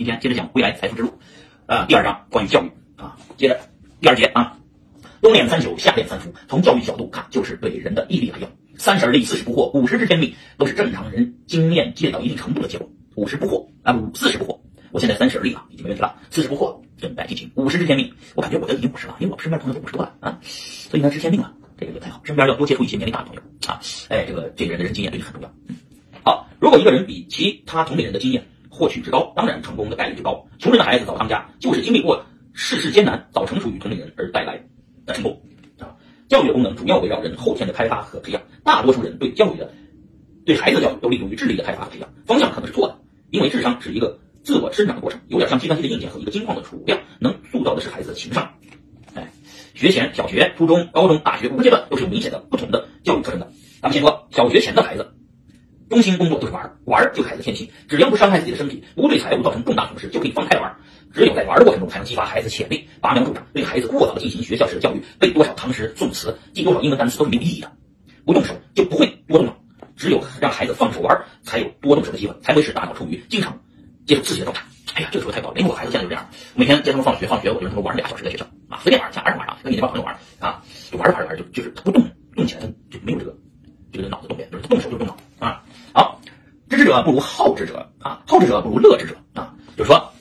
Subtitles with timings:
[0.00, 1.12] 今天接着讲未来财富之路，
[1.66, 3.60] 啊，第二章关于教育啊，接着
[4.00, 4.56] 第二节啊，
[5.20, 8.50] 冬练三宿，夏练三伏，从教育角度看，就是对人的毅力培养。
[8.78, 12.88] 三十而立，四十不惑，五十知天命，都是正常人经验积累到一定程度的结果。
[13.14, 14.58] 五十不惑啊，五四十不惑，
[14.90, 16.16] 我现在三十而立了，已经没问题了。
[16.30, 17.50] 四十不惑，等待进行。
[17.56, 22.22] 五十知天命，我感觉我都已经五十了，因为我身边朋友都五十多了啊，所以呢，知天命了，这个就太好。
[22.24, 23.78] 身边要多接触一些年龄大的朋友啊，
[24.08, 25.52] 哎，这个这个人的人经验对你很重要。
[26.24, 28.46] 好，如果一个人比其他同龄人的经验
[28.80, 30.46] 获取之高，当然成功的概率之高。
[30.58, 34.64] 穷人的孩子早当家，就是经历过世事艰难，早成熟于同龄人而带来
[35.04, 35.42] 的成功。
[35.78, 35.92] 啊
[36.30, 39.70] 教育的功能主要围绕人后天的开发和培养，大多数人对教育的
[40.46, 42.98] 对孩子的教育都立足于智力的开发和培养，方向可能是错的，
[43.28, 48.54] 因为智商是一个自我生长的过程，有点像计算机的硬件和一个金矿的储量，能塑造的是孩子的情商。
[49.14, 49.30] 哎，
[49.74, 53.50] 学前、小学、初中、高中、大学五个阶段都是有明显的不同的教育特征的。
[53.82, 55.14] 咱们先说小学前的孩子，
[55.90, 60.72] 中心工作就是玩，玩就是孩子天性，只要不伤害自己的身体，不对财务造成重大损失，就可以放开玩。
[61.12, 63.44] 只有在玩的过程中，才能激发孩子潜力，拔苗助长。
[63.52, 67.72] 对孩子过早的进行学校式的教育，背多少唐诗宋词，记多少英文单词都是没有意义的。
[68.24, 69.56] 不动手就不会多动脑，
[69.96, 73.60] 只有让孩子放手玩，才有多动手的机会，才会使大脑处于经常
[74.06, 74.62] 接受刺激的状态。
[74.94, 83.36] 哎呀，这个说的太高了，因为我孩子现在就这样，每天接他们放学，放学我就让他们玩俩小时在学校啊，随便玩，像儿童玩啊，跟你那帮朋友玩啊，就玩着玩着玩着就就是他不动，动起来他就没有这个
[83.92, 85.64] 这个脑子动变，就是他动手就动脑啊。
[85.92, 86.20] 好，
[86.68, 90.12] 知之者不如好之者啊，好之者不如乐之者啊，就是说。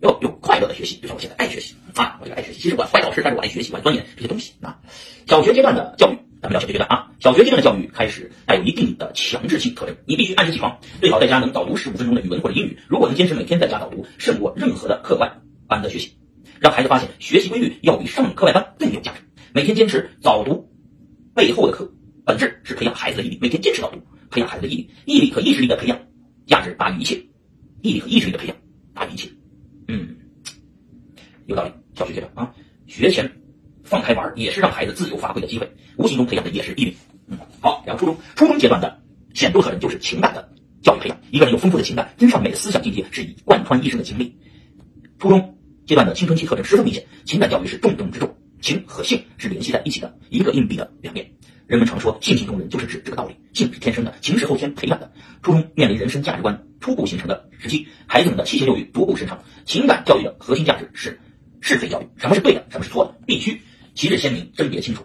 [0.00, 2.60] 要有快乐的学习，就像我现在爱学习啊，我就爱学习。
[2.60, 4.78] 其实我坏老师，但是我爱学习，我爱钻研这些东西啊。
[5.26, 7.10] 小学阶段的教育，咱们聊小学阶段啊。
[7.20, 12.78] 小学阶段的教育开始带有一定的强制性特征，你必须按时起床，最好在家能早读十五分钟的语文或者英语。
[12.86, 16.18] 如果能坚持每天在家早读，胜过任何的课外班的学习。
[16.60, 19.22] 让孩子发现学习规律要比上课外班更有价值。
[19.54, 20.68] 每天坚持早读
[21.34, 21.90] 背后的课，
[22.26, 23.38] 本质是培养孩子的毅力。
[23.40, 24.02] 每天坚持早读，
[24.34, 25.96] 培养孩子的毅力，毅力和意志力的培养，
[26.44, 27.24] 价值大于一切。
[27.82, 28.56] 毅力和意志力的培养
[28.92, 29.30] 大于一切。
[29.86, 30.16] 嗯，
[31.46, 31.70] 有道理。
[31.94, 32.52] 小学阶段啊，
[32.88, 33.30] 学前
[33.84, 36.96] 放开玩也是让孩子自由发挥的机会，无形中培养的也是毅力。
[37.28, 38.16] 嗯，好，然后初中。
[38.34, 39.00] 初中阶段的
[39.34, 40.52] 显著特征就是情感的
[40.82, 41.20] 教育培养。
[41.30, 44.36] 一个人有丰富的情感，真善美的思想境界是以贯穿一生的经历。
[45.20, 45.56] 初中
[45.86, 51.30] 阶段的青春期特征十分明显，情感教育是重中之重，情和性是联系在一起的，一个硬币的两面。
[51.66, 53.36] 人们常说性情中人，就是指这个道理。
[53.52, 55.12] 性是天生的，情是后天培养的。
[55.42, 59.38] 初中面临人生价值观初步形成的时期，孩子们的七情六欲逐步生成。
[59.64, 61.20] 情感教育的核心价值是
[61.60, 63.60] 是非教育，什么是对的，什么是错的，必须
[63.94, 65.04] 旗帜鲜明，甄别清楚。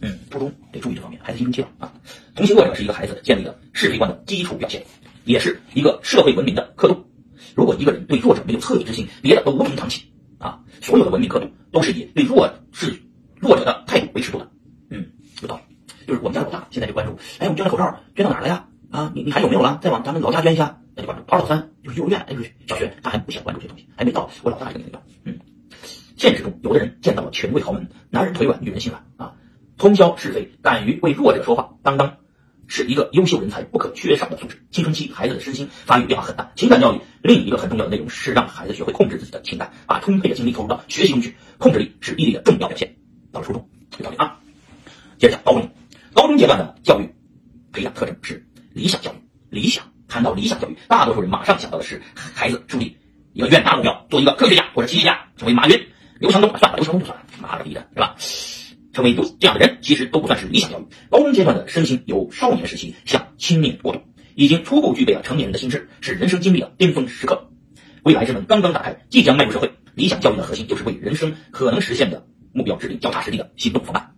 [0.00, 1.92] 嗯，初中得注意这方面，孩子青春期了啊。
[2.34, 4.84] 同情弱者是一个孩子建立的是非观的基础表现，
[5.24, 7.06] 也是一个社会文明的刻度。
[7.54, 10.02] 如果一个人对弱者没有恻隐之心，别的都无从谈起
[10.38, 10.60] 啊。
[10.82, 13.00] 所有的文明刻度都是以对弱势
[13.38, 14.50] 弱者的态度为尺度的。
[16.06, 18.66] 就是我们家老大现在就关注，哎，我们捐的口罩捐到哪儿了呀？
[18.90, 19.80] 啊，你你还有没有了？
[19.82, 21.24] 再往咱们老家捐一下，那就关注。
[21.26, 25.02] 二老三就是幼儿园，就是小学，他还不想关注这些东西，还没到我老大这个年龄段。
[25.24, 25.40] 嗯，
[26.16, 29.34] 现实中有的人见到了权贵豪门，男人腿软，女人心软啊，
[29.78, 32.18] 通宵是非，敢于为弱者说话，当当
[32.68, 34.62] 是一个优秀人才不可缺少的素质。
[34.70, 41.34] 青春期孩子的身心发育变化很大，情感教育另一个很重要的内容是让孩子学会控制自己的情感，把充沛的精力投入到学习中去。
[41.58, 42.94] 控制力是毅力的重要表现。
[43.32, 44.38] 到了初中，有道理啊。
[45.18, 45.70] 接着讲高中。
[46.24, 47.10] 高中阶段的教育
[47.70, 49.16] 培养特征是理想教育。
[49.50, 52.96] 理想，谈到理想教育，大多数人马上想到的是孩子树立
[53.34, 55.78] 一个远大目标，做一个科学家或者企业家，成为马云、
[56.18, 56.48] 刘强东。
[56.56, 58.16] 算了，刘强东就算了，妈了逼的，是吧？
[58.94, 60.86] 成为这样的人，其实都不算是理想教育。
[61.10, 64.00] 高中阶段的身心由少年时期向青年过渡，
[64.34, 67.50] 已经初步具备了成年人的心智，是人生经历的巅峰时刻。
[68.02, 69.72] 未来之门刚刚打开，即将迈入社会。
[69.94, 74.14] 理想教育的核心就是为人生可能实现的目标制定脚踏实地的行动方案。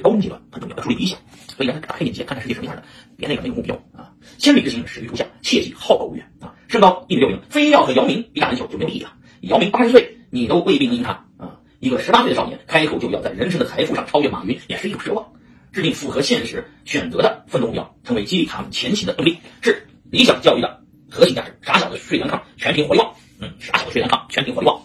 [0.00, 1.18] 高中阶段很重要，要树立理想，
[1.56, 2.82] 所以让他打开眼界，看看世界什么样的，
[3.16, 4.12] 别那个没有目标啊！
[4.38, 6.54] 千里之行，始于足下，切记好高骛远啊！
[6.68, 9.12] 身高一米六零，非要和姚明比打篮球就没有意义了。
[9.42, 11.60] 姚明八十岁，你都未必能赢他啊！
[11.78, 15.32] 一个十八岁的少年，开口就要在人生的财富上超越马云，也是一种奢望。
[15.72, 21.56] 制定符合现实选择的奋斗目标，成为激励他们前行的动力，是理想教育的核心价值。
[21.62, 23.14] 傻小子睡凉炕，全凭火力旺。
[23.38, 24.79] 嗯，傻小子睡凉炕，全凭火力旺。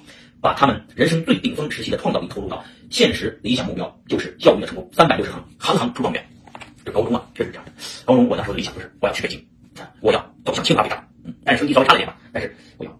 [0.45, 4.88] 把他们人生最顶峰时期的创造力投入到现实理想目标，就是教育的成功。
[4.94, 6.24] 三百六十行，行行出状元。
[6.86, 7.71] 这高中啊，确实这样的。
[8.06, 9.44] 高中我那时候的理想就是我要去北京，
[10.01, 11.03] 我要走向清华北大。
[11.24, 13.00] 嗯，但是成绩稍微差了点吧，但是我要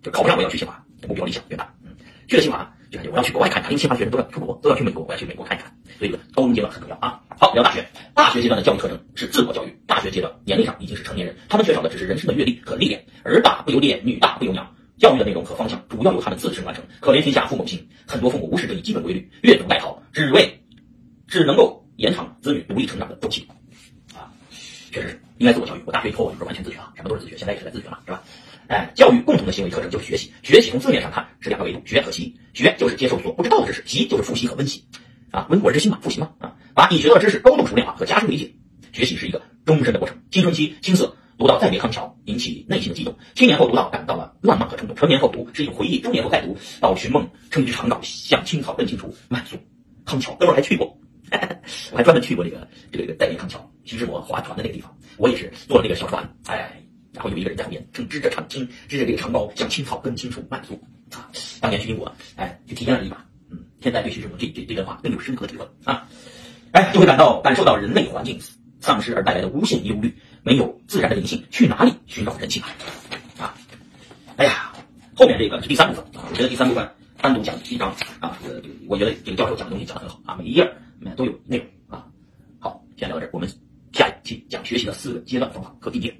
[0.00, 1.74] 就考不上，我要去清华，目标理想远大。
[1.84, 1.90] 嗯，
[2.28, 5.74] 去了清华就感觉我要去国外看看，因为清华学生都要出国，都要去美国，我要去美国看一看。
[5.98, 7.20] 所以高中阶段很重要啊。
[7.36, 7.84] 好，聊大学。
[8.14, 9.76] 大学阶段的教育特征是自我教育。
[9.88, 13.04] 大学阶段年龄上已经是成年人，他们缺少的只是人生的阅历和历练。
[13.24, 14.72] 儿大不由爹，女大不由娘。
[15.00, 16.84] 教育的内容和方向主要由他们自身完成。
[17.00, 20.62] 可怜天下父母心，很多父母无视这一基本规律，越俎代庖，只为
[21.26, 23.48] 只能够延长子女独立成长的周期。
[24.14, 24.28] 啊，
[24.92, 25.80] 确实是应该自我教育。
[25.86, 28.22] 我大学以后我就是完全自学啊，什么都是自学，现在也是在自学嘛，是吧？
[28.68, 30.30] 哎，教育共同的行为特征就是学习。
[30.42, 32.36] 学习从字面上看是两个维度，学和习。
[32.52, 34.84] 学就是接受所不知道的知识，习就是复习和温习。
[35.30, 36.30] 啊，温故而知新嘛，复习嘛。
[36.38, 38.52] 啊，把你学到的知识高度熟练化和加深理解。
[38.92, 40.16] 学习是一个终身的过程。
[40.30, 49.56] 青春期青涩，读到《再别康桥》，引起内心的激动；青年后读到，感到了浪漫和冲动；成年后读是一种回忆；中年后再读到寻梦，称之长岛，向青草更清楚，满足。
[50.04, 50.98] 康桥，哥们儿还去过，
[51.92, 56.78] 我还专门去过这个这个这个再别康桥，徐志摩划船的那个地方，我也是坐了那个小船，哎，
[57.14, 60.78] 然后有一个人在后面正支着长青，支着这个长篙，向青草更清楚，满足。
[61.14, 61.24] 啊，
[61.58, 63.24] 当年徐经国，哎，就体验了一把。
[63.50, 66.06] 嗯，现在对徐志摩这这这段话更有深刻体会啊，
[66.72, 68.38] 哎，就会感到感受到人类环境
[68.82, 72.62] 丧失而带来的无限忧虑，没有自然的灵性，去哪里寻找人性
[73.38, 73.54] 啊？
[74.36, 74.72] 哎呀，
[75.14, 76.90] 后面这个是第三部分，我觉得第三部分
[77.20, 80.64] 单独讲一章啊，这个我觉得这个教授讲的东西讲的很好啊，每一页
[80.98, 82.06] 里面都有内容啊。
[82.58, 83.48] 好，先聊到这儿，我们
[83.92, 86.16] 下一期讲学习的四个阶段方法和地点。